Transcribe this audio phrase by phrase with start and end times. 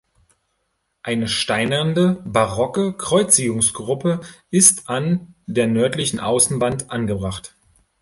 [1.03, 7.53] Eine steinerne barocke Kreuzigungsgruppe ist an der nördlichen Außenwand angebracht.